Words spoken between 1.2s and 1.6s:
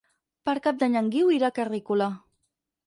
irà a